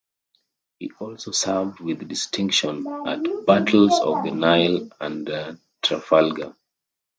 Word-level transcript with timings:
He 0.79 0.89
also 0.99 1.29
served 1.29 1.79
with 1.79 2.07
distinction 2.07 2.87
at 3.05 3.19
battles 3.45 3.99
of 3.99 4.23
the 4.23 4.31
Nile 4.31 4.89
and 4.99 5.59
Trafalgar. 5.83 6.55